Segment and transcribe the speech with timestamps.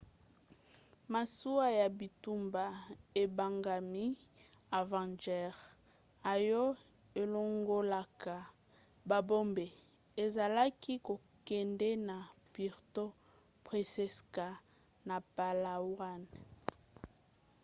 [1.13, 2.65] masuwa ya bitumba
[3.23, 4.05] ebengami
[4.79, 5.49] avenger
[6.33, 6.63] oyo
[7.21, 8.35] elongolaka
[9.09, 9.65] babombe
[10.23, 12.17] ezalaki kokende na
[12.53, 13.05] puerto
[13.65, 14.47] princesa
[15.07, 16.21] na palawan